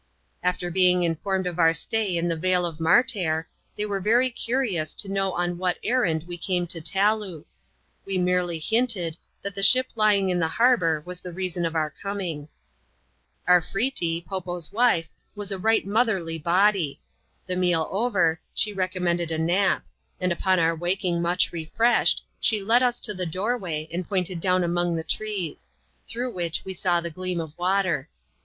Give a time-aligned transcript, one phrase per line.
[0.41, 4.95] After being informed of our stay in the vale of Martair, they were very curious
[4.95, 7.45] to know on what errand we came to Taloo.
[8.03, 11.91] We merely hinted, that the ship lying in the harbour was the reason of our
[12.01, 12.47] coming.
[13.47, 16.99] Arfretee, Po Po's wife, was a right motherly body.
[17.45, 19.85] The meal over, she recommended a nap;
[20.19, 24.63] and upon our waking much refreshed, she led us to the doorway, and pointed down
[24.63, 25.69] among the trees;
[26.07, 28.09] through which we saw the gleam of water.